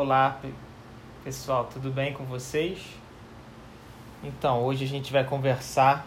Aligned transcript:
Olá, 0.00 0.38
pessoal, 1.24 1.68
tudo 1.72 1.90
bem 1.90 2.12
com 2.12 2.22
vocês? 2.22 2.78
Então, 4.22 4.62
hoje 4.62 4.84
a 4.84 4.86
gente 4.86 5.12
vai 5.12 5.24
conversar 5.24 6.06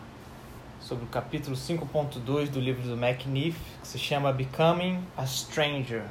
sobre 0.80 1.04
o 1.04 1.08
capítulo 1.08 1.58
5.2 1.58 2.48
do 2.48 2.58
livro 2.58 2.84
do 2.84 2.94
McNiff, 2.94 3.60
que 3.82 3.86
se 3.86 4.00
chama 4.00 4.32
Becoming 4.32 5.04
a 5.18 5.26
Stranger, 5.26 6.06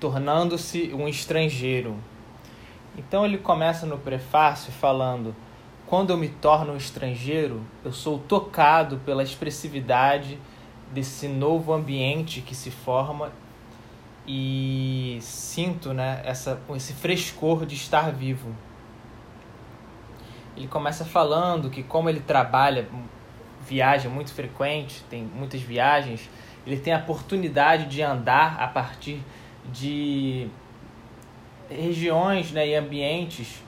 tornando-se 0.00 0.92
um 0.92 1.06
estrangeiro. 1.06 1.96
Então 2.98 3.24
ele 3.24 3.38
começa 3.38 3.86
no 3.86 3.96
prefácio 3.96 4.72
falando: 4.72 5.36
Quando 5.86 6.10
eu 6.10 6.16
me 6.16 6.28
torno 6.28 6.72
um 6.72 6.76
estrangeiro, 6.76 7.62
eu 7.84 7.92
sou 7.92 8.18
tocado 8.18 8.96
pela 9.06 9.22
expressividade 9.22 10.36
desse 10.92 11.28
novo 11.28 11.72
ambiente 11.72 12.40
que 12.40 12.56
se 12.56 12.72
forma 12.72 13.30
e 14.26 15.18
sinto 15.20 15.92
né, 15.92 16.22
essa, 16.24 16.60
esse 16.74 16.92
frescor 16.92 17.66
de 17.66 17.74
estar 17.74 18.10
vivo. 18.12 18.54
Ele 20.56 20.68
começa 20.68 21.04
falando 21.04 21.68
que, 21.68 21.82
como 21.82 22.08
ele 22.08 22.20
trabalha, 22.20 22.88
viaja 23.66 24.08
muito 24.08 24.32
frequente, 24.32 25.02
tem 25.10 25.22
muitas 25.22 25.60
viagens, 25.60 26.28
ele 26.66 26.78
tem 26.78 26.92
a 26.92 26.98
oportunidade 26.98 27.86
de 27.86 28.02
andar 28.02 28.60
a 28.60 28.68
partir 28.68 29.20
de 29.72 30.48
regiões 31.68 32.52
né, 32.52 32.68
e 32.68 32.74
ambientes 32.74 33.62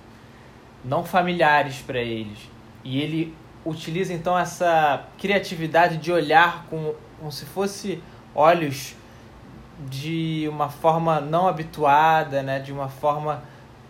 não 0.85 1.05
familiares 1.05 1.79
para 1.79 1.99
eles. 1.99 2.39
E 2.85 3.01
ele 3.01 3.35
utiliza 3.65 4.15
então 4.15 4.39
essa 4.39 5.05
criatividade 5.19 5.97
de 5.97 6.13
olhar 6.13 6.67
com, 6.71 6.95
como 7.19 7.33
se 7.33 7.45
fosse 7.45 8.01
olhos 8.35 8.95
de 9.79 10.47
uma 10.49 10.69
forma 10.69 11.21
não 11.21 11.47
habituada, 11.47 12.43
né, 12.43 12.59
de 12.59 12.73
uma 12.73 12.89
forma 12.89 13.43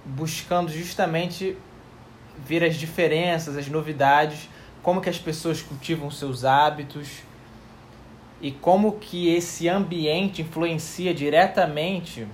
buscando 0.04 0.70
justamente 0.70 1.56
ver 2.38 2.64
as 2.64 2.76
diferenças, 2.76 3.56
as 3.56 3.68
novidades, 3.68 4.48
como 4.82 5.00
que 5.00 5.08
as 5.08 5.18
pessoas 5.18 5.62
cultivam 5.62 6.10
seus 6.10 6.44
hábitos 6.44 7.22
e 8.40 8.50
como 8.50 8.92
que 8.92 9.28
esse 9.34 9.68
ambiente 9.68 10.42
influencia 10.42 11.14
diretamente 11.14 12.26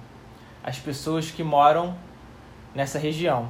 as 0.62 0.78
pessoas 0.78 1.30
que 1.30 1.42
moram 1.42 1.96
nessa 2.74 2.98
região. 2.98 3.48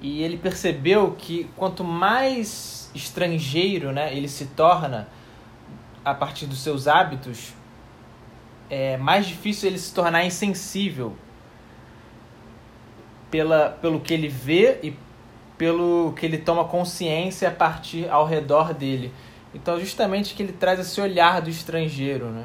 E 0.00 0.22
ele 0.22 0.36
percebeu 0.36 1.12
que 1.12 1.44
quanto 1.56 1.82
mais 1.82 2.90
estrangeiro 2.94 3.90
né, 3.90 4.14
ele 4.14 4.28
se 4.28 4.46
torna 4.46 5.08
a 6.04 6.14
partir 6.14 6.46
dos 6.46 6.58
seus 6.58 6.86
hábitos, 6.86 7.54
é 8.68 8.96
mais 8.96 9.26
difícil 9.26 9.68
ele 9.68 9.78
se 9.78 9.92
tornar 9.94 10.24
insensível 10.24 11.16
pela, 13.30 13.70
pelo 13.70 14.00
que 14.00 14.12
ele 14.12 14.28
vê 14.28 14.78
e 14.82 14.96
pelo 15.56 16.12
que 16.16 16.26
ele 16.26 16.38
toma 16.38 16.64
consciência 16.64 17.48
a 17.48 17.52
partir 17.52 18.08
ao 18.08 18.26
redor 18.26 18.74
dele. 18.74 19.12
Então, 19.54 19.78
justamente 19.78 20.34
que 20.34 20.42
ele 20.42 20.52
traz 20.52 20.80
esse 20.80 21.00
olhar 21.00 21.40
do 21.40 21.48
estrangeiro, 21.48 22.26
né? 22.26 22.44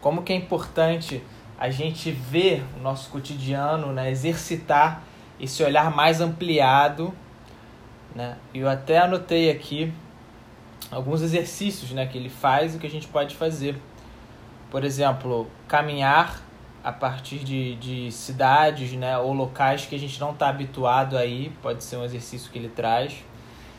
Como 0.00 0.22
que 0.22 0.32
é 0.32 0.36
importante 0.36 1.22
a 1.58 1.70
gente 1.70 2.10
ver 2.10 2.64
o 2.78 2.82
nosso 2.82 3.10
cotidiano, 3.10 3.92
né? 3.92 4.10
exercitar 4.10 5.02
esse 5.40 5.62
olhar 5.62 5.90
mais 5.90 6.20
ampliado. 6.20 7.12
Né? 8.14 8.36
Eu 8.52 8.68
até 8.68 8.98
anotei 8.98 9.50
aqui 9.50 9.92
alguns 10.90 11.22
exercícios 11.22 11.90
né, 11.90 12.06
que 12.06 12.16
ele 12.16 12.28
faz 12.28 12.74
e 12.74 12.78
que 12.78 12.86
a 12.86 12.90
gente 12.90 13.06
pode 13.08 13.34
fazer. 13.36 13.76
Por 14.70 14.84
exemplo, 14.84 15.48
caminhar 15.68 16.42
a 16.82 16.92
partir 16.92 17.38
de, 17.38 17.76
de 17.76 18.12
cidades 18.12 18.92
né, 18.92 19.16
ou 19.18 19.32
locais 19.32 19.86
que 19.86 19.94
a 19.94 19.98
gente 19.98 20.20
não 20.20 20.32
está 20.32 20.48
habituado 20.48 21.16
aí, 21.16 21.50
pode 21.62 21.82
ser 21.82 21.96
um 21.96 22.04
exercício 22.04 22.50
que 22.50 22.58
ele 22.58 22.68
traz. 22.68 23.24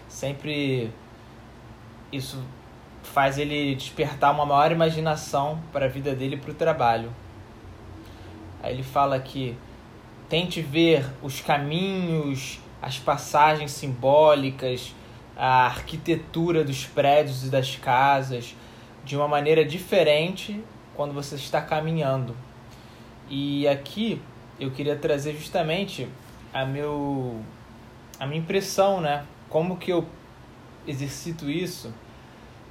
Sempre 0.07 0.91
isso 2.11 2.41
faz 3.03 3.37
ele 3.37 3.75
despertar 3.75 4.33
uma 4.33 4.45
maior 4.45 4.71
imaginação 4.71 5.59
para 5.71 5.85
a 5.85 5.87
vida 5.87 6.15
dele 6.15 6.35
e 6.35 6.39
para 6.39 6.51
o 6.51 6.53
trabalho. 6.53 7.13
Aí 8.63 8.73
ele 8.73 8.83
fala 8.83 9.19
que 9.19 9.55
tente 10.27 10.61
ver 10.61 11.05
os 11.21 11.39
caminhos, 11.39 12.59
as 12.81 12.97
passagens 12.97 13.71
simbólicas, 13.71 14.93
a 15.37 15.65
arquitetura 15.65 16.63
dos 16.63 16.85
prédios 16.85 17.45
e 17.45 17.49
das 17.49 17.75
casas 17.75 18.55
de 19.03 19.15
uma 19.15 19.27
maneira 19.27 19.65
diferente 19.65 20.63
quando 20.95 21.13
você 21.13 21.35
está 21.35 21.61
caminhando. 21.61 22.35
E 23.29 23.67
aqui 23.67 24.21
eu 24.59 24.71
queria 24.71 24.95
trazer 24.95 25.33
justamente 25.33 26.07
a 26.53 26.65
meu 26.65 27.41
a 28.19 28.25
minha 28.25 28.39
impressão, 28.39 29.01
né? 29.01 29.25
Como 29.49 29.77
que 29.77 29.91
eu 29.91 30.05
exercito 30.87 31.49
isso? 31.49 31.93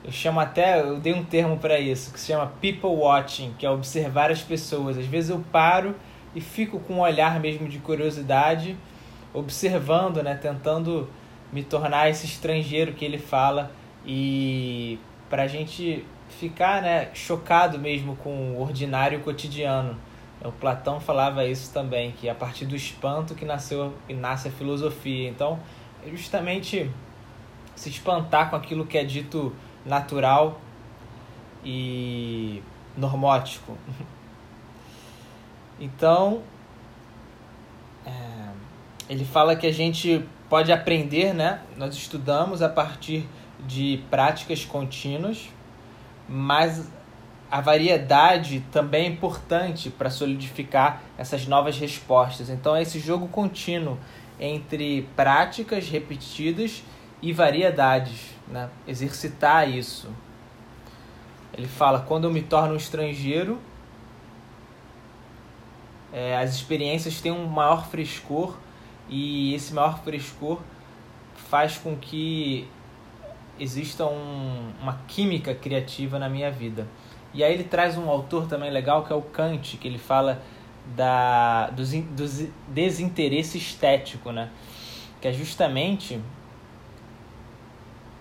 Eu 0.03 0.13
chamo 0.13 0.41
até, 0.41 0.81
eu 0.81 0.99
dei 0.99 1.13
um 1.13 1.25
termo 1.25 1.59
para 1.59 1.79
isso, 1.79 2.13
que 2.13 2.21
se 2.21 2.27
chama 2.27 2.53
people 2.61 2.91
watching, 2.91 3.55
que 3.59 3.65
é 3.65 3.71
observar 3.71 4.31
as 4.31 4.43
pessoas. 4.43 4.99
Às 4.99 5.07
vezes 5.07 5.31
eu 5.31 5.43
paro 5.53 5.95
e 6.35 6.41
fico 6.41 6.79
com 6.81 6.95
um 6.95 7.01
olhar 7.01 7.41
mesmo 7.41 7.69
de 7.69 7.79
curiosidade, 7.79 8.77
observando, 9.33 10.23
né, 10.23 10.35
tentando 10.35 11.09
me 11.53 11.63
tornar 11.63 12.09
esse 12.11 12.27
estrangeiro 12.27 12.93
que 12.93 13.05
ele 13.05 13.19
fala 13.19 13.71
e 14.05 14.99
para 15.31 15.45
a 15.45 15.47
gente 15.47 16.05
ficar 16.29 16.83
né, 16.83 17.11
chocado 17.15 17.79
mesmo 17.79 18.17
com 18.17 18.53
o 18.53 18.61
ordinário 18.61 19.21
cotidiano. 19.21 19.97
O 20.45 20.53
Platão 20.53 21.01
falava 21.01 21.45
isso 21.47 21.73
também, 21.73 22.13
que 22.13 22.29
é 22.29 22.31
a 22.31 22.35
partir 22.35 22.67
do 22.67 22.77
espanto 22.77 23.35
que 23.35 23.45
nasceu 23.45 23.95
nasce 24.09 24.49
a 24.49 24.51
filosofia. 24.51 25.29
Então, 25.29 25.59
é 26.07 26.11
justamente 26.11 26.91
se 27.75 27.89
espantar 27.89 28.51
com 28.51 28.57
aquilo 28.57 28.85
que 28.85 28.99
é 28.99 29.05
dito 29.05 29.55
natural 29.85 30.61
e 31.65 32.63
normótico. 32.97 33.77
Então, 35.81 36.41
é, 38.07 38.11
ele 39.09 39.25
fala 39.25 39.55
que 39.55 39.67
a 39.67 39.73
gente 39.73 40.25
pode 40.49 40.73
aprender, 40.73 41.35
né? 41.35 41.61
Nós 41.77 41.95
estudamos 41.95 42.63
a 42.63 42.69
partir 42.69 43.27
de 43.67 44.03
práticas 44.11 44.65
contínuas, 44.65 45.49
mas 46.29 46.91
a 47.51 47.61
variedade 47.61 48.65
também 48.73 49.05
é 49.05 49.09
importante 49.09 49.91
para 49.91 50.11
solidificar 50.11 51.03
essas 51.17 51.47
novas 51.47 51.79
respostas. 51.79 52.49
Então, 52.49 52.75
é 52.75 52.83
esse 52.83 52.99
jogo 52.99 53.29
contínuo 53.29 53.99
entre 54.41 55.09
práticas 55.15 55.89
repetidas 55.89 56.83
e 57.23 57.33
variedades, 57.33 58.31
né? 58.49 58.69
exercitar 58.87 59.69
isso. 59.69 60.09
Ele 61.57 61.69
fala: 61.69 62.01
quando 62.01 62.25
eu 62.25 62.33
me 62.33 62.43
torno 62.43 62.75
um 62.75 62.77
estrangeiro, 62.77 63.59
é, 66.13 66.37
as 66.37 66.55
experiências 66.55 67.21
têm 67.21 67.33
um 67.33 67.47
maior 67.47 67.87
frescor 67.89 68.57
e 69.09 69.55
esse 69.55 69.73
maior 69.75 70.03
frescor 70.03 70.61
faz 71.35 71.77
com 71.77 71.97
que 71.97 72.69
exista 73.59 74.05
um, 74.07 74.73
uma 74.81 74.99
química 75.07 75.55
criativa 75.55 76.19
na 76.19 76.29
minha 76.29 76.51
vida. 76.51 76.87
E 77.33 77.43
aí 77.43 77.53
ele 77.53 77.65
traz 77.65 77.99
um 77.99 78.09
autor 78.09 78.47
também 78.47 78.71
legal 78.71 79.05
que 79.05 79.13
é 79.13 79.17
o 79.17 79.23
Kant, 79.23 79.77
que 79.77 79.87
ele 79.87 79.99
fala 79.99 80.43
da, 80.97 81.69
do, 81.71 81.83
do 81.83 82.53
desinteresse 82.69 83.59
estético, 83.59 84.31
né? 84.31 84.51
que 85.21 85.29
é 85.29 85.33
justamente 85.33 86.21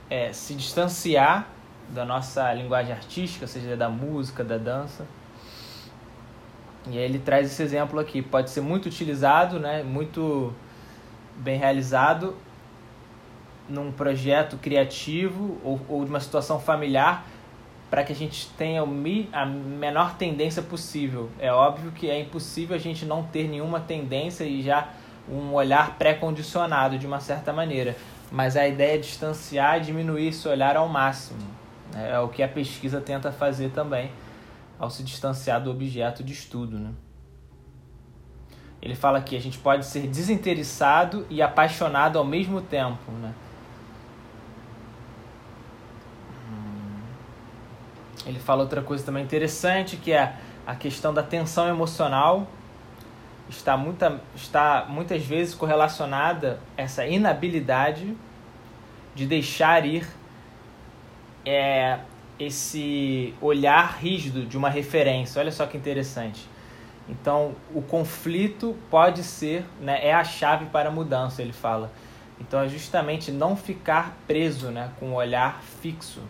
é, 0.09 0.31
se 0.31 0.55
distanciar 0.55 1.47
da 1.89 2.05
nossa 2.05 2.51
linguagem 2.53 2.93
artística, 2.93 3.45
seja 3.45 3.75
da 3.75 3.89
música, 3.89 4.43
da 4.43 4.57
dança. 4.57 5.05
E 6.87 6.97
aí 6.97 7.03
ele 7.03 7.19
traz 7.19 7.47
esse 7.47 7.61
exemplo 7.61 7.99
aqui. 7.99 8.21
Pode 8.21 8.49
ser 8.49 8.61
muito 8.61 8.87
utilizado, 8.87 9.59
né? 9.59 9.83
muito 9.83 10.53
bem 11.37 11.57
realizado 11.57 12.35
num 13.67 13.91
projeto 13.91 14.57
criativo 14.57 15.57
ou, 15.63 15.79
ou 15.87 16.03
de 16.03 16.09
uma 16.09 16.19
situação 16.19 16.59
familiar 16.59 17.25
para 17.89 18.03
que 18.03 18.11
a 18.11 18.15
gente 18.15 18.49
tenha 18.57 18.81
a 18.81 19.45
menor 19.45 20.15
tendência 20.17 20.63
possível. 20.63 21.29
É 21.39 21.51
óbvio 21.51 21.91
que 21.91 22.09
é 22.09 22.19
impossível 22.19 22.75
a 22.75 22.79
gente 22.79 23.05
não 23.05 23.23
ter 23.23 23.47
nenhuma 23.47 23.79
tendência 23.79 24.43
e 24.43 24.63
já 24.63 24.89
um 25.29 25.53
olhar 25.53 25.95
pré-condicionado 25.97 26.97
de 26.97 27.05
uma 27.05 27.19
certa 27.19 27.53
maneira. 27.53 27.95
Mas 28.31 28.57
a 28.57 28.67
ideia 28.67 28.95
é 28.95 28.97
distanciar 28.97 29.77
e 29.77 29.81
diminuir 29.81 30.29
esse 30.29 30.47
olhar 30.47 30.75
ao 30.75 30.89
máximo. 30.89 31.39
É 31.95 32.17
o 32.19 32.29
que 32.29 32.41
a 32.41 32.47
pesquisa 32.47 32.99
tenta 32.99 33.31
fazer 33.31 33.69
também 33.69 34.11
ao 34.79 34.89
se 34.89 35.03
distanciar 35.03 35.61
do 35.61 35.69
objeto 35.69 36.23
de 36.23 36.33
estudo. 36.33 36.79
Né? 36.79 36.89
Ele 38.83 38.95
fala 38.95 39.21
que 39.21 39.33
a 39.37 39.39
gente 39.39 39.57
pode 39.57 39.85
ser 39.85 40.07
desinteressado 40.07 41.25
e 41.29 41.41
apaixonado 41.41 42.19
ao 42.19 42.25
mesmo 42.25 42.59
tempo, 42.59 43.13
né? 43.13 43.33
Hum. 46.51 46.99
Ele 48.25 48.39
fala 48.39 48.61
outra 48.61 48.81
coisa 48.81 49.01
também 49.05 49.23
interessante, 49.23 49.95
que 49.95 50.11
é 50.11 50.35
a 50.67 50.75
questão 50.75 51.13
da 51.13 51.23
tensão 51.23 51.69
emocional 51.69 52.45
está, 53.49 53.77
muita, 53.77 54.19
está 54.35 54.85
muitas 54.89 55.23
vezes 55.23 55.55
correlacionada 55.55 56.59
essa 56.75 57.07
inabilidade 57.07 58.17
de 59.15 59.25
deixar 59.25 59.85
ir 59.85 60.05
é, 61.45 61.99
esse 62.37 63.33
olhar 63.41 63.97
rígido 63.97 64.45
de 64.45 64.57
uma 64.57 64.69
referência. 64.69 65.39
Olha 65.39 65.51
só 65.53 65.65
que 65.65 65.77
interessante. 65.77 66.51
Então, 67.07 67.53
o 67.73 67.81
conflito 67.81 68.77
pode 68.89 69.23
ser, 69.23 69.65
né, 69.81 70.05
é 70.05 70.13
a 70.13 70.23
chave 70.23 70.65
para 70.67 70.89
a 70.89 70.91
mudança, 70.91 71.41
ele 71.41 71.51
fala. 71.51 71.91
Então, 72.39 72.61
é 72.61 72.69
justamente 72.69 73.31
não 73.31 73.55
ficar 73.55 74.17
preso 74.25 74.69
né, 74.71 74.91
com 74.99 75.11
o 75.11 75.13
olhar 75.15 75.61
fixo, 75.81 76.21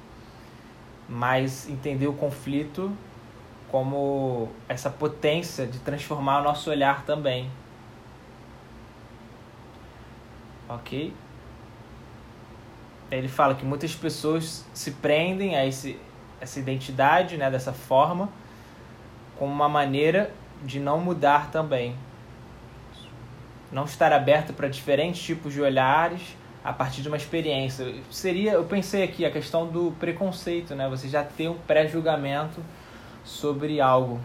mas 1.07 1.69
entender 1.69 2.07
o 2.07 2.13
conflito 2.13 2.91
como 3.69 4.49
essa 4.67 4.89
potência 4.89 5.65
de 5.65 5.79
transformar 5.79 6.41
o 6.41 6.43
nosso 6.43 6.69
olhar 6.69 7.05
também. 7.05 7.49
Ok? 10.67 11.13
Ele 13.11 13.27
fala 13.27 13.53
que 13.53 13.65
muitas 13.65 13.95
pessoas 13.95 14.65
se 14.73 14.91
prendem 14.91 15.55
a 15.55 15.65
esse, 15.65 15.99
essa 16.41 16.59
identidade 16.59 17.37
né, 17.37 17.49
dessa 17.49 17.73
forma 17.73 18.29
como 19.37 19.51
uma 19.51 19.69
maneira 19.69 20.31
de 20.63 20.79
não 20.79 20.99
mudar 20.99 21.51
também. 21.51 21.95
Não 23.71 23.85
estar 23.85 24.13
aberto 24.13 24.53
para 24.53 24.67
diferentes 24.67 25.21
tipos 25.21 25.53
de 25.53 25.61
olhares 25.61 26.35
a 26.63 26.71
partir 26.71 27.01
de 27.01 27.07
uma 27.07 27.17
experiência. 27.17 27.93
Seria, 28.09 28.53
eu 28.53 28.63
pensei 28.63 29.03
aqui, 29.03 29.25
a 29.25 29.31
questão 29.31 29.67
do 29.67 29.91
preconceito, 29.99 30.73
né? 30.73 30.87
Você 30.89 31.09
já 31.09 31.23
ter 31.23 31.49
um 31.49 31.55
pré-julgamento 31.55 32.61
sobre 33.23 33.81
algo. 33.81 34.19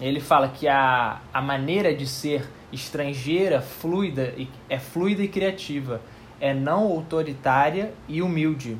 Ele 0.00 0.20
fala 0.20 0.48
que 0.48 0.68
a, 0.68 1.20
a 1.32 1.40
maneira 1.40 1.94
de 1.94 2.06
ser 2.06 2.48
estrangeira, 2.70 3.60
fluida, 3.60 4.34
é 4.68 4.78
fluida 4.78 5.22
e 5.22 5.28
criativa, 5.28 6.00
é 6.40 6.52
não 6.52 6.84
autoritária 6.84 7.92
e 8.06 8.22
humilde. 8.22 8.76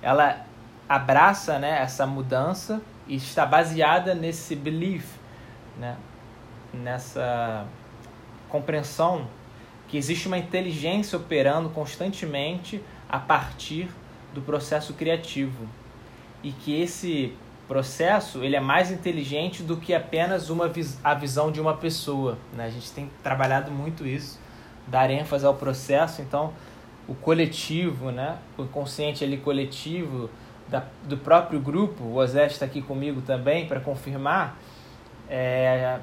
Ela 0.00 0.46
abraça 0.88 1.58
né, 1.58 1.82
essa 1.82 2.06
mudança 2.06 2.80
e 3.06 3.16
está 3.16 3.44
baseada 3.44 4.14
nesse 4.14 4.54
belief, 4.54 5.06
né, 5.78 5.96
nessa 6.72 7.66
compreensão 8.48 9.26
que 9.88 9.96
existe 9.96 10.26
uma 10.26 10.38
inteligência 10.38 11.16
operando 11.16 11.68
constantemente 11.70 12.82
a 13.08 13.18
partir 13.18 13.88
do 14.34 14.40
processo 14.40 14.94
criativo 14.94 15.66
e 16.42 16.50
que 16.50 16.80
esse 16.80 17.32
processo 17.66 18.44
ele 18.44 18.56
é 18.56 18.60
mais 18.60 18.90
inteligente 18.90 19.62
do 19.62 19.76
que 19.76 19.94
apenas 19.94 20.50
uma 20.50 20.68
vis 20.68 20.98
a 21.02 21.14
visão 21.14 21.50
de 21.50 21.60
uma 21.60 21.74
pessoa. 21.76 22.38
Né? 22.52 22.66
A 22.66 22.70
gente 22.70 22.90
tem 22.92 23.10
trabalhado 23.22 23.70
muito 23.70 24.06
isso, 24.06 24.38
dar 24.86 25.10
ênfase 25.10 25.44
ao 25.44 25.54
processo, 25.54 26.22
então 26.22 26.52
o 27.08 27.14
coletivo, 27.14 28.10
né? 28.10 28.38
o 28.56 28.62
inconsciente 28.62 29.24
ali 29.24 29.36
coletivo 29.36 30.30
da, 30.68 30.84
do 31.04 31.16
próprio 31.16 31.60
grupo, 31.60 32.04
o 32.04 32.16
Osé 32.16 32.46
está 32.46 32.66
aqui 32.66 32.82
comigo 32.82 33.20
também 33.22 33.66
para 33.66 33.80
confirmar, 33.80 34.56
é, 35.28 35.98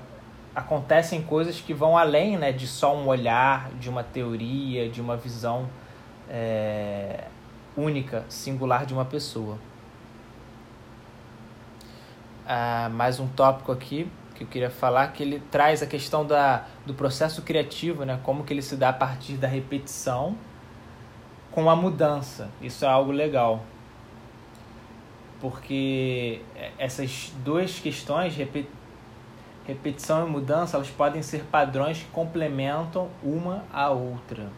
acontecem 0.55 1.21
coisas 1.21 1.59
que 1.59 1.73
vão 1.73 1.97
além 1.97 2.37
né, 2.37 2.51
de 2.51 2.67
só 2.67 2.95
um 2.95 3.07
olhar, 3.07 3.71
de 3.79 3.89
uma 3.89 4.03
teoria, 4.03 4.89
de 4.89 5.01
uma 5.01 5.17
visão 5.17 5.67
é, 6.29 7.25
única, 7.75 8.25
singular 8.29 8.85
de 8.85 8.93
uma 8.93 9.05
pessoa. 9.05 9.57
Ah, 12.45 12.89
mais 12.91 13.19
um 13.19 13.27
tópico 13.27 13.71
aqui 13.71 14.07
que 14.35 14.43
eu 14.43 14.47
queria 14.47 14.69
falar 14.69 15.07
que 15.09 15.23
ele 15.23 15.39
traz 15.51 15.81
a 15.81 15.85
questão 15.85 16.25
da, 16.25 16.65
do 16.85 16.93
processo 16.93 17.41
criativo, 17.41 18.03
né, 18.03 18.19
como 18.23 18.43
que 18.43 18.53
ele 18.53 18.61
se 18.61 18.75
dá 18.75 18.89
a 18.89 18.93
partir 18.93 19.33
da 19.33 19.47
repetição 19.47 20.35
com 21.51 21.69
a 21.69 21.75
mudança. 21.75 22.49
Isso 22.61 22.83
é 22.83 22.87
algo 22.87 23.11
legal. 23.11 23.63
Porque 25.43 26.39
essas 26.77 27.33
duas 27.43 27.77
questões, 27.77 28.33
repetição 29.67 30.25
e 30.25 30.29
mudança, 30.29 30.77
elas 30.77 30.89
podem 30.89 31.21
ser 31.21 31.43
padrões 31.43 31.97
que 31.97 32.05
complementam 32.11 33.09
uma 33.21 33.65
a 33.69 33.89
outra. 33.89 34.49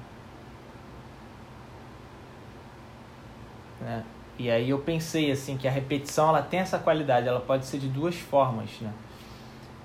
Né? 3.81 4.03
E 4.37 4.51
aí 4.51 4.69
eu 4.69 4.77
pensei 4.77 5.31
assim 5.31 5.57
que 5.57 5.67
a 5.67 5.71
repetição 5.71 6.29
ela 6.29 6.43
tem 6.43 6.59
essa 6.59 6.77
qualidade, 6.77 7.27
ela 7.27 7.39
pode 7.39 7.65
ser 7.65 7.79
de 7.79 7.87
duas 7.87 8.15
formas, 8.15 8.69
né? 8.79 8.93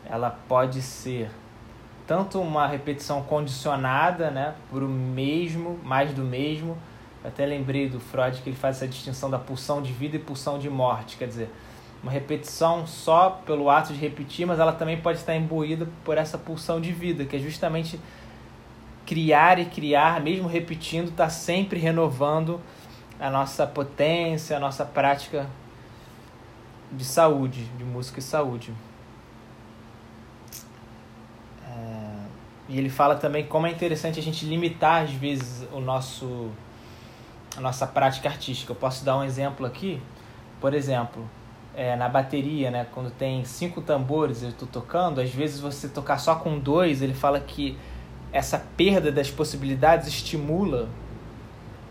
Ela 0.04 0.28
pode 0.46 0.82
ser 0.82 1.30
tanto 2.06 2.38
uma 2.42 2.66
repetição 2.66 3.22
condicionada, 3.22 4.30
né, 4.30 4.54
por 4.68 4.82
o 4.82 4.88
mesmo, 4.88 5.78
mais 5.82 6.12
do 6.12 6.22
mesmo. 6.22 6.76
Até 7.24 7.44
lembrei 7.44 7.88
do 7.88 8.00
Freud 8.00 8.40
que 8.40 8.48
ele 8.48 8.56
faz 8.56 8.76
essa 8.76 8.88
distinção 8.88 9.28
da 9.30 9.38
pulsão 9.38 9.82
de 9.82 9.92
vida 9.92 10.16
e 10.16 10.18
pulsão 10.18 10.58
de 10.58 10.70
morte, 10.70 11.16
quer 11.18 11.28
dizer, 11.28 11.50
uma 12.02 12.10
repetição 12.10 12.86
só 12.86 13.42
pelo 13.44 13.68
ato 13.68 13.92
de 13.92 13.98
repetir, 13.98 14.46
mas 14.46 14.58
ela 14.58 14.72
também 14.72 14.98
pode 14.98 15.18
estar 15.18 15.36
imbuída 15.36 15.86
por 16.02 16.16
essa 16.16 16.38
pulsão 16.38 16.80
de 16.80 16.92
vida, 16.92 17.26
que 17.26 17.36
é 17.36 17.38
justamente 17.38 18.00
criar 19.04 19.58
e 19.58 19.66
criar, 19.66 20.20
mesmo 20.20 20.48
repetindo, 20.48 21.08
está 21.08 21.28
sempre 21.28 21.78
renovando 21.78 22.58
a 23.18 23.28
nossa 23.28 23.66
potência, 23.66 24.56
a 24.56 24.60
nossa 24.60 24.84
prática 24.84 25.46
de 26.90 27.04
saúde, 27.04 27.64
de 27.76 27.84
música 27.84 28.18
e 28.18 28.22
saúde. 28.22 28.72
É... 31.68 32.14
E 32.70 32.78
ele 32.78 32.88
fala 32.88 33.14
também 33.14 33.44
como 33.44 33.66
é 33.66 33.70
interessante 33.70 34.18
a 34.18 34.22
gente 34.22 34.46
limitar 34.46 35.02
às 35.02 35.10
vezes 35.10 35.68
o 35.70 35.80
nosso 35.80 36.50
a 37.60 37.62
nossa 37.62 37.86
prática 37.86 38.28
artística. 38.28 38.72
Eu 38.72 38.76
posso 38.76 39.04
dar 39.04 39.16
um 39.16 39.22
exemplo 39.22 39.64
aqui, 39.64 40.02
por 40.60 40.74
exemplo, 40.74 41.28
é, 41.74 41.94
na 41.94 42.08
bateria, 42.08 42.70
né, 42.70 42.86
quando 42.92 43.10
tem 43.10 43.44
cinco 43.44 43.80
tambores 43.80 44.42
eu 44.42 44.48
estou 44.48 44.66
tocando, 44.66 45.20
às 45.20 45.30
vezes 45.30 45.60
você 45.60 45.88
tocar 45.88 46.18
só 46.18 46.34
com 46.34 46.58
dois, 46.58 47.00
ele 47.00 47.14
fala 47.14 47.38
que 47.38 47.78
essa 48.32 48.58
perda 48.76 49.12
das 49.12 49.30
possibilidades 49.30 50.08
estimula 50.08 50.88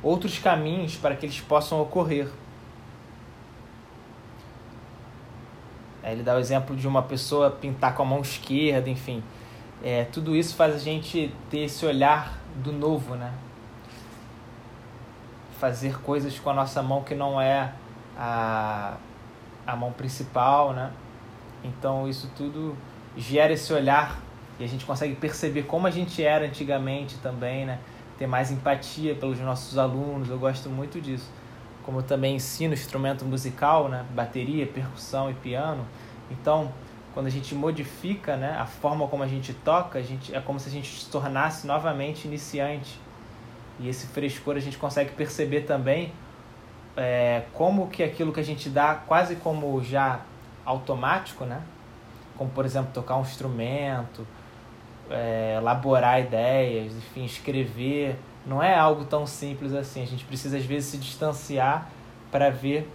outros 0.02 0.38
caminhos 0.40 0.96
para 0.96 1.16
que 1.16 1.26
eles 1.26 1.40
possam 1.40 1.82
ocorrer. 1.82 2.30
Aí 6.02 6.14
ele 6.14 6.24
dá 6.24 6.36
o 6.36 6.40
exemplo 6.40 6.76
de 6.76 6.88
uma 6.88 7.02
pessoa 7.02 7.52
pintar 7.52 7.94
com 7.94 8.04
a 8.04 8.06
mão 8.06 8.22
esquerda, 8.22 8.90
enfim. 8.90 9.22
É, 9.84 10.06
tudo 10.06 10.36
isso 10.36 10.56
faz 10.56 10.76
a 10.76 10.80
gente 10.80 11.34
ter 11.50 11.60
esse 11.60 11.86
olhar 11.86 12.40
do 12.56 12.72
novo, 12.72 13.16
né? 13.16 13.34
Fazer 15.60 16.00
coisas 16.02 16.40
com 16.40 16.50
a 16.50 16.54
nossa 16.54 16.82
mão 16.82 17.04
que 17.04 17.14
não 17.14 17.40
é 17.40 17.72
a, 18.18 18.96
a 19.68 19.76
mão 19.76 19.92
principal, 19.92 20.74
né? 20.74 20.92
Então 21.64 22.08
isso 22.08 22.32
tudo 22.36 22.76
gera 23.18 23.54
esse 23.54 23.72
olhar 23.74 24.20
e 24.60 24.64
a 24.64 24.68
gente 24.68 24.86
consegue 24.86 25.16
perceber 25.16 25.64
como 25.64 25.88
a 25.88 25.92
gente 25.92 26.24
era 26.24 26.46
antigamente 26.46 27.18
também, 27.18 27.66
né? 27.66 27.80
ter 28.20 28.28
mais 28.28 28.52
empatia 28.52 29.16
pelos 29.16 29.40
nossos 29.40 29.78
alunos, 29.78 30.30
eu 30.30 30.38
gosto 30.38 30.70
muito 30.70 31.00
disso. 31.00 31.32
Como 31.86 32.00
eu 32.00 32.04
também 32.04 32.36
ensino 32.36 32.74
instrumento 32.74 33.24
musical, 33.24 33.88
né, 33.88 34.06
bateria, 34.14 34.68
percussão 34.68 35.32
e 35.32 35.34
piano, 35.34 35.88
então 36.30 36.72
quando 37.14 37.28
a 37.28 37.30
gente 37.30 37.56
modifica 37.56 38.36
né, 38.36 38.56
a 38.60 38.66
forma 38.66 39.08
como 39.08 39.24
a 39.24 39.28
gente 39.28 39.54
toca, 39.54 39.98
a 39.98 40.02
gente, 40.02 40.36
é 40.36 40.42
como 40.42 40.60
se 40.60 40.68
a 40.68 40.72
gente 40.72 41.00
se 41.00 41.10
tornasse 41.10 41.66
novamente 41.66 42.26
iniciante. 42.26 43.00
E 43.80 43.88
esse 43.88 44.08
frescor 44.08 44.56
a 44.56 44.60
gente 44.60 44.78
consegue 44.78 45.12
perceber 45.12 45.62
também 45.62 46.12
é, 46.98 47.44
como 47.54 47.88
que 47.88 48.04
aquilo 48.04 48.34
que 48.34 48.40
a 48.40 48.44
gente 48.44 48.70
dá 48.70 48.96
quase 48.96 49.38
como 49.38 49.82
já 49.84 50.22
automático, 50.66 51.46
né? 51.46 51.62
Como 52.38 52.50
por 52.50 52.66
exemplo 52.66 52.92
tocar 52.94 53.18
um 53.18 53.22
instrumento, 53.22 54.28
é, 55.10 55.56
elaborar 55.58 56.20
ideias, 56.20 56.94
enfim, 56.94 57.26
escrever, 57.26 58.18
não 58.46 58.62
é 58.62 58.76
algo 58.76 59.06
tão 59.06 59.26
simples 59.26 59.74
assim. 59.74 60.04
A 60.04 60.08
gente 60.08 60.26
precisa 60.26 60.58
às 60.58 60.66
vezes 60.66 60.90
se 60.90 60.98
distanciar 60.98 61.90
para 62.32 62.50
ver 62.50 62.90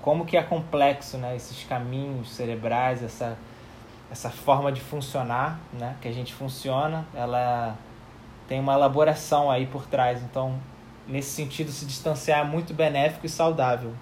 como 0.00 0.24
que 0.24 0.36
é 0.36 0.42
complexo, 0.42 1.18
né, 1.18 1.36
esses 1.36 1.64
caminhos 1.64 2.34
cerebrais, 2.34 3.02
essa 3.02 3.36
essa 4.10 4.30
forma 4.30 4.72
de 4.72 4.80
funcionar, 4.80 5.60
né, 5.70 5.94
que 6.00 6.08
a 6.08 6.12
gente 6.12 6.32
funciona, 6.32 7.04
ela 7.14 7.76
tem 8.48 8.58
uma 8.58 8.74
elaboração 8.74 9.50
aí 9.50 9.66
por 9.66 9.86
trás. 9.86 10.22
Então, 10.22 10.58
nesse 11.06 11.30
sentido, 11.30 11.70
se 11.70 11.86
distanciar 11.86 12.40
é 12.40 12.44
muito 12.44 12.74
benéfico 12.74 13.26
e 13.26 13.28
saudável. 13.28 13.92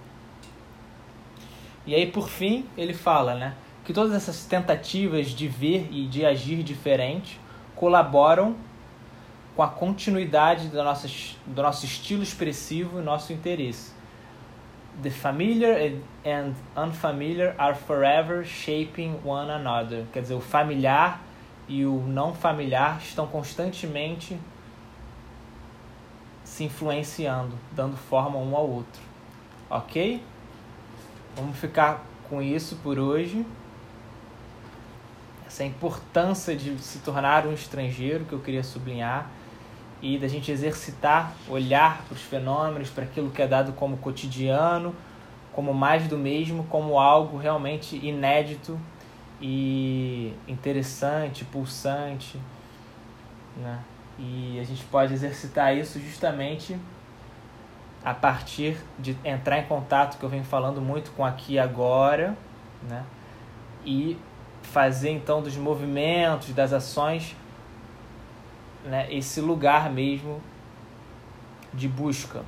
E 1.85 1.95
aí, 1.95 2.07
por 2.07 2.29
fim, 2.29 2.65
ele 2.77 2.95
fala, 2.95 3.35
né? 3.35 3.55
que 3.87 3.93
todas 3.93 4.13
essas 4.13 4.45
tentativas 4.45 5.29
de 5.29 5.47
ver 5.47 5.89
e 5.93 6.09
de 6.09 6.27
agir 6.27 6.65
diferente 6.65 7.39
colaboram 7.77 8.57
com 9.55 9.63
a 9.63 9.69
continuidade 9.69 10.67
do 10.67 10.83
nosso, 10.83 11.37
do 11.47 11.63
nosso 11.63 11.87
estilo 11.87 12.21
expressivo 12.21 12.99
e 12.99 13.03
nosso 13.03 13.33
interesse. 13.33 13.95
The 15.01 15.11
familiar 15.11 15.93
and 16.25 16.55
unfamiliar 16.77 17.55
are 17.59 17.77
forever 17.77 18.45
shaping 18.45 19.21
one 19.25 19.53
another. 19.53 20.05
Quer 20.13 20.23
dizer, 20.23 20.35
o 20.35 20.41
familiar 20.41 21.21
e 21.69 21.85
o 21.85 22.01
não 22.07 22.35
familiar 22.35 22.99
estão 23.03 23.27
constantemente 23.27 24.39
se 26.45 26.65
influenciando, 26.65 27.59
dando 27.73 27.97
forma 27.97 28.39
um 28.39 28.57
ao 28.57 28.69
outro. 28.69 29.03
Ok? 29.69 30.23
Vamos 31.35 31.59
ficar 31.59 32.05
com 32.29 32.41
isso 32.41 32.77
por 32.77 32.99
hoje. 32.99 33.45
Essa 35.47 35.65
importância 35.65 36.57
de 36.57 36.79
se 36.79 37.01
tornar 37.01 37.47
um 37.47 37.53
estrangeiro 37.53 38.25
que 38.25 38.33
eu 38.33 38.41
queria 38.41 38.63
sublinhar 38.63 39.31
e 40.01 40.19
da 40.19 40.29
gente 40.29 40.53
exercitar, 40.53 41.35
olhar 41.49 42.03
para 42.05 42.15
os 42.15 42.23
fenômenos, 42.23 42.91
para 42.91 43.05
aquilo 43.05 43.31
que 43.31 43.43
é 43.43 43.47
dado 43.47 43.73
como 43.73 43.97
cotidiano, 43.97 44.95
como 45.53 45.73
mais 45.73 46.07
do 46.07 46.19
mesmo, 46.19 46.65
como 46.65 46.99
algo 46.99 47.39
realmente 47.39 47.97
inédito 47.97 48.79
e 49.41 50.35
interessante, 50.49 51.45
pulsante, 51.45 52.41
né? 53.57 53.79
E 54.19 54.59
a 54.61 54.65
gente 54.65 54.85
pode 54.85 55.13
exercitar 55.13 55.77
isso 55.77 56.01
justamente 56.01 56.79
a 58.03 58.15
partir 58.15 58.77
de 58.99 59.17
entrar 59.25 59.59
em 59.59 59.67
contato, 59.67 60.19
que 60.19 60.25
eu 60.25 60.29
venho 60.29 60.45
falando 60.45 60.81
muito 60.81 61.11
com 61.13 61.25
aqui 61.25 61.59
agora, 61.59 62.37
né? 62.89 63.05
E 63.85 64.19
fazer 64.63 65.11
então 65.11 65.43
dos 65.43 65.57
movimentos, 65.57 66.53
das 66.53 66.73
ações, 66.73 67.37
né, 68.85 69.13
esse 69.13 69.41
lugar 69.41 69.91
mesmo 69.91 70.41
de 71.73 71.89
busca. 71.89 72.43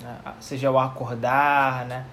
Né? 0.00 0.18
Seja 0.40 0.70
o 0.70 0.78
acordar, 0.78 1.84
né? 1.86 2.06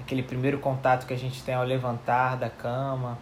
Aquele 0.00 0.22
primeiro 0.22 0.58
contato 0.58 1.06
que 1.06 1.14
a 1.14 1.18
gente 1.18 1.42
tem 1.42 1.54
ao 1.54 1.64
levantar 1.64 2.36
da 2.36 2.50
cama. 2.50 3.18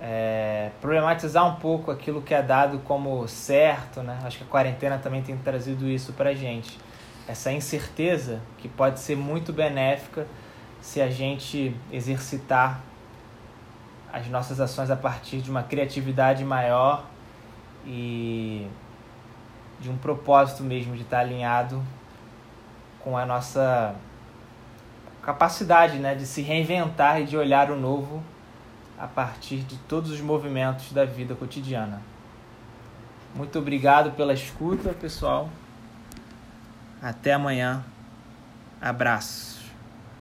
É, 0.00 0.70
problematizar 0.80 1.46
um 1.46 1.56
pouco 1.56 1.90
aquilo 1.90 2.20
que 2.20 2.34
é 2.34 2.42
dado 2.42 2.78
como 2.80 3.26
certo, 3.26 4.02
né? 4.02 4.18
Acho 4.24 4.38
que 4.38 4.44
a 4.44 4.46
quarentena 4.46 4.98
também 4.98 5.22
tem 5.22 5.36
trazido 5.38 5.88
isso 5.88 6.12
pra 6.12 6.34
gente. 6.34 6.78
Essa 7.26 7.50
incerteza 7.50 8.40
que 8.58 8.68
pode 8.68 9.00
ser 9.00 9.16
muito 9.16 9.52
benéfica 9.52 10.26
se 10.80 11.00
a 11.00 11.10
gente 11.10 11.74
exercitar 11.90 12.80
as 14.12 14.28
nossas 14.28 14.60
ações 14.60 14.90
a 14.90 14.96
partir 14.96 15.40
de 15.40 15.50
uma 15.50 15.62
criatividade 15.62 16.44
maior 16.44 17.04
e 17.84 18.66
de 19.80 19.90
um 19.90 19.96
propósito 19.96 20.62
mesmo 20.62 20.94
de 20.94 21.02
estar 21.02 21.20
alinhado 21.20 21.82
com 23.00 23.16
a 23.16 23.26
nossa 23.26 23.94
capacidade 25.26 25.98
né, 25.98 26.14
de 26.14 26.24
se 26.24 26.40
reinventar 26.40 27.20
e 27.20 27.24
de 27.24 27.36
olhar 27.36 27.68
o 27.72 27.76
novo 27.76 28.22
a 28.96 29.08
partir 29.08 29.56
de 29.56 29.76
todos 29.76 30.12
os 30.12 30.20
movimentos 30.20 30.92
da 30.92 31.04
vida 31.04 31.34
cotidiana. 31.34 32.00
Muito 33.34 33.58
obrigado 33.58 34.12
pela 34.12 34.32
escuta, 34.32 34.90
pessoal. 34.92 35.50
Até 37.02 37.32
amanhã. 37.32 37.84
Abraço. 38.80 39.55